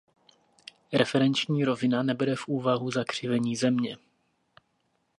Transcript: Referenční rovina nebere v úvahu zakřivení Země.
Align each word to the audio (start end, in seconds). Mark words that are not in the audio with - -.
Referenční 0.93 1.65
rovina 1.65 2.03
nebere 2.03 2.35
v 2.35 2.47
úvahu 2.47 2.91
zakřivení 2.91 3.55
Země. 3.55 3.97